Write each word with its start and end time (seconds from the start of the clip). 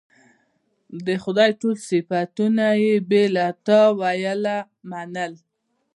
د 1.05 1.07
خدای 1.23 1.51
ټول 1.61 1.75
صفتونه 1.89 2.65
یې 2.83 2.95
بې 3.09 3.23
له 3.35 3.45
تأویله 3.65 4.57
منل. 4.89 5.33